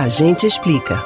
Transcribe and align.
A 0.00 0.08
gente 0.08 0.46
explica. 0.46 1.04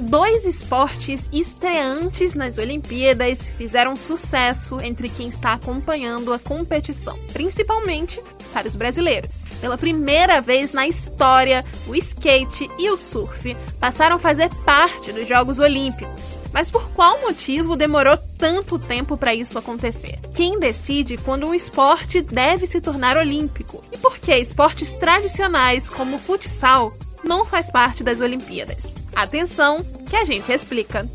Dois 0.00 0.44
esportes 0.44 1.26
estreantes 1.32 2.34
nas 2.34 2.58
Olimpíadas 2.58 3.48
fizeram 3.56 3.96
sucesso 3.96 4.78
entre 4.82 5.08
quem 5.08 5.28
está 5.28 5.54
acompanhando 5.54 6.34
a 6.34 6.38
competição, 6.38 7.16
principalmente 7.32 8.20
para 8.52 8.68
os 8.68 8.74
brasileiros. 8.74 9.46
Pela 9.62 9.78
primeira 9.78 10.42
vez 10.42 10.74
na 10.74 10.86
história, 10.86 11.64
o 11.88 11.96
skate 11.96 12.70
e 12.78 12.90
o 12.90 12.98
surf 12.98 13.56
passaram 13.80 14.16
a 14.16 14.18
fazer 14.18 14.50
parte 14.66 15.10
dos 15.10 15.26
Jogos 15.26 15.58
Olímpicos. 15.58 16.35
Mas 16.56 16.70
por 16.70 16.88
qual 16.92 17.20
motivo 17.20 17.76
demorou 17.76 18.16
tanto 18.38 18.78
tempo 18.78 19.14
para 19.14 19.34
isso 19.34 19.58
acontecer? 19.58 20.18
Quem 20.34 20.58
decide 20.58 21.18
quando 21.18 21.46
um 21.46 21.54
esporte 21.54 22.22
deve 22.22 22.66
se 22.66 22.80
tornar 22.80 23.18
olímpico? 23.18 23.84
E 23.92 23.98
por 23.98 24.16
que 24.16 24.34
esportes 24.34 24.90
tradicionais 24.92 25.90
como 25.90 26.16
o 26.16 26.18
futsal 26.18 26.96
não 27.22 27.44
faz 27.44 27.70
parte 27.70 28.02
das 28.02 28.22
Olimpíadas? 28.22 28.94
Atenção, 29.14 29.84
que 30.08 30.16
a 30.16 30.24
gente 30.24 30.50
explica. 30.50 31.06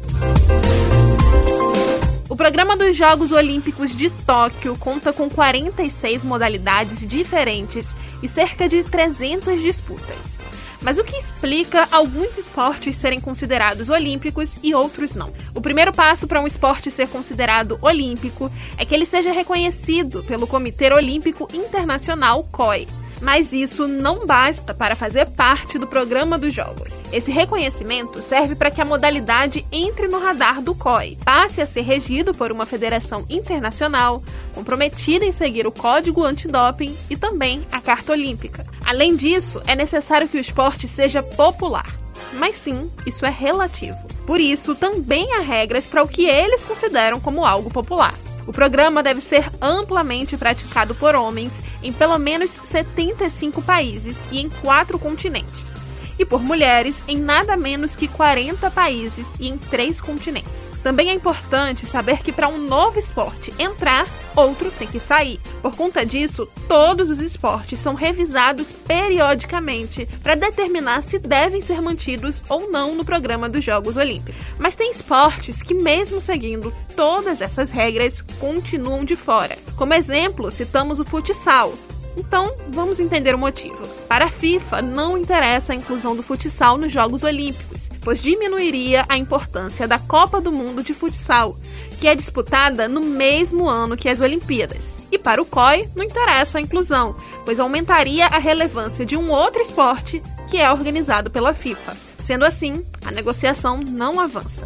O 2.30 2.36
programa 2.36 2.78
dos 2.78 2.96
Jogos 2.96 3.32
Olímpicos 3.32 3.98
de 3.98 4.12
Tóquio 4.12 4.78
conta 4.78 5.12
com 5.12 5.28
46 5.28 6.24
modalidades 6.24 7.00
diferentes 7.00 7.96
e 8.22 8.30
cerca 8.30 8.70
de 8.70 8.84
300 8.84 9.60
disputas. 9.60 10.41
Mas 10.82 10.98
o 10.98 11.04
que 11.04 11.16
explica 11.16 11.88
alguns 11.92 12.38
esportes 12.38 12.96
serem 12.96 13.20
considerados 13.20 13.90
olímpicos 13.90 14.56
e 14.64 14.74
outros 14.74 15.14
não? 15.14 15.32
O 15.54 15.62
primeiro 15.62 15.94
passo 15.94 16.28
para 16.28 16.42
um 16.42 16.48
esporte 16.48 16.90
ser 16.90 17.08
considerado 17.08 17.78
olímpico 17.82 18.52
é 18.78 18.86
que 18.86 18.94
ele 18.94 19.06
seja 19.06 19.32
reconhecido 19.32 20.24
pelo 20.24 20.48
Comitê 20.48 20.92
Olímpico 20.92 21.48
Internacional 21.54 22.44
COI, 22.52 22.88
mas 23.22 23.54
isso 23.54 23.88
não 23.88 24.26
basta 24.26 24.74
para 24.74 24.96
fazer 24.96 25.28
parte 25.28 25.78
do 25.78 25.88
programa 25.88 26.38
dos 26.38 26.54
Jogos. 26.54 27.02
Esse 27.12 27.32
reconhecimento 27.32 28.22
serve 28.22 28.56
para 28.56 28.72
que 28.72 28.82
a 28.82 28.86
modalidade 28.86 29.66
entre 29.72 30.08
no 30.08 30.20
radar 30.20 30.62
do 30.62 30.76
COI, 30.76 31.18
passe 31.24 31.62
a 31.62 31.68
ser 31.68 31.82
regido 31.82 32.34
por 32.34 32.52
uma 32.52 32.66
federação 32.66 33.26
internacional, 33.30 34.24
comprometida 34.54 35.26
em 35.26 35.32
seguir 35.32 35.68
o 35.68 35.72
Código 35.72 36.24
Antidoping 36.24 36.96
e 37.10 37.16
também 37.16 37.62
a 37.72 37.80
Carta 37.80 38.12
Olímpica. 38.12 38.66
Além 38.86 39.16
disso, 39.16 39.62
é 39.68 39.76
necessário 39.76 40.28
que 40.28 40.38
o 40.38 40.42
esporte 40.42 40.88
seja 40.88 41.22
popular. 41.22 41.88
Mas 42.34 42.56
sim, 42.56 42.90
isso 43.06 43.26
é 43.26 43.30
relativo. 43.30 43.98
Por 44.26 44.40
isso, 44.40 44.76
também 44.76 45.34
há 45.34 45.42
regras 45.42 45.86
para 45.86 46.04
o 46.04 46.08
que 46.08 46.26
eles 46.26 46.64
consideram 46.64 47.20
como 47.20 47.46
algo 47.46 47.70
popular. 47.70 48.14
O 48.48 48.52
programa 48.52 49.04
deve 49.04 49.22
ser 49.22 49.50
amplamente 49.62 50.38
praticado 50.38 50.96
por 50.96 51.16
homens 51.16 51.52
em 51.84 51.94
pelo 51.94 52.18
menos 52.18 52.52
75 52.70 53.62
países 53.62 54.18
e 54.32 54.40
em 54.40 54.50
quatro 54.50 54.98
continentes, 55.00 55.76
e 56.18 56.26
por 56.26 56.42
mulheres 56.42 56.96
em 57.08 57.18
nada 57.18 57.56
menos 57.56 57.96
que 57.96 58.08
40 58.08 58.70
países 58.72 59.26
e 59.40 59.48
em 59.48 59.58
três 59.58 60.00
continentes. 60.00 60.71
Também 60.84 61.10
é 61.10 61.14
importante 61.14 61.86
saber 61.86 62.20
que 62.20 62.32
para 62.32 62.48
um 62.48 62.58
novo 62.58 63.00
esporte 63.00 63.54
entrar, 63.60 64.08
outro 64.36 64.72
tem 64.72 64.88
que 64.88 65.00
sair. 65.00 65.40
Por 65.62 65.76
conta 65.76 66.06
disso, 66.06 66.48
todos 66.68 67.10
os 67.10 67.20
esportes 67.20 67.80
são 67.80 67.94
revisados 67.94 68.72
periodicamente 68.72 70.08
para 70.24 70.36
determinar 70.36 71.04
se 71.04 71.20
devem 71.20 71.62
ser 71.62 71.82
mantidos 71.82 72.42
ou 72.50 72.72
não 72.72 72.96
no 72.96 73.06
programa 73.06 73.48
dos 73.48 73.64
Jogos 73.64 73.98
Olímpicos. 73.98 74.42
Mas 74.58 74.76
tem 74.76 74.92
esportes 74.92 75.62
que, 75.62 75.74
mesmo 75.74 76.20
seguindo 76.20 76.74
todas 76.96 77.42
essas 77.42 77.70
regras, 77.70 78.22
continuam 78.40 79.06
de 79.06 79.16
fora. 79.16 79.58
Como 79.76 79.94
exemplo, 79.94 80.52
citamos 80.52 81.00
o 81.00 81.06
futsal, 81.06 81.74
então, 82.18 82.52
vamos 82.70 83.00
entender 83.00 83.34
o 83.34 83.38
motivo. 83.38 83.82
Para 84.08 84.26
a 84.26 84.30
FIFA, 84.30 84.82
não 84.82 85.18
interessa 85.18 85.74
a 85.74 85.76
inclusão 85.76 86.16
do 86.16 86.24
futsal 86.24 86.78
nos 86.78 86.92
Jogos 86.92 87.24
Olímpicos, 87.24 87.90
pois 88.02 88.22
diminuiria 88.22 89.06
a 89.08 89.18
importância 89.18 89.88
da 89.88 89.98
Copa 90.00 90.42
do 90.42 90.52
Mundo 90.52 90.84
de 90.84 90.94
Futsal, 90.94 91.56
que 92.00 92.08
é 92.08 92.16
disputada 92.16 92.88
no 92.88 93.02
mesmo 93.02 93.70
ano 93.70 93.96
que 93.96 94.10
as 94.10 94.20
Olimpíadas. 94.20 94.98
E 95.12 95.18
para 95.18 95.42
o 95.42 95.46
COI, 95.46 95.88
não 95.96 96.04
interessa 96.04 96.58
a 96.58 96.62
inclusão, 96.62 97.16
pois 97.46 97.60
aumentaria 97.60 98.28
a 98.28 98.40
relevância 98.40 99.06
de 99.06 99.16
um 99.16 99.30
outro 99.30 99.62
esporte 99.62 100.22
que 100.50 100.58
é 100.58 100.72
organizado 100.72 101.30
pela 101.30 101.54
FIFA. 101.54 101.96
Sendo 102.20 102.46
assim, 102.46 102.86
a 103.06 103.12
negociação 103.12 103.78
não 103.78 104.20
avança. 104.20 104.66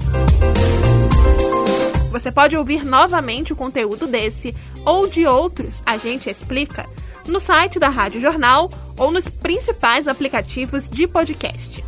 Você 2.11 2.31
pode 2.31 2.55
ouvir 2.55 2.83
novamente 2.85 3.51
o 3.51 3.55
conteúdo 3.55 4.07
desse 4.07 4.55
ou 4.85 5.07
de 5.07 5.25
outros 5.25 5.83
A 5.85 5.97
Gente 5.97 6.29
Explica 6.29 6.85
no 7.27 7.39
site 7.39 7.79
da 7.79 7.89
Rádio 7.89 8.21
Jornal 8.21 8.69
ou 8.97 9.11
nos 9.11 9.27
principais 9.27 10.07
aplicativos 10.07 10.87
de 10.89 11.07
podcast: 11.07 11.83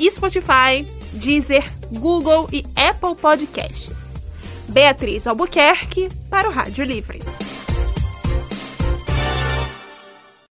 Spotify, 0.00 0.86
Deezer, 1.12 1.64
Google 1.92 2.48
e 2.52 2.64
Apple 2.76 3.14
Podcasts. 3.20 3.94
Beatriz 4.68 5.26
Albuquerque 5.26 6.08
para 6.30 6.48
o 6.48 6.52
Rádio 6.52 6.84
Livre. 6.84 7.20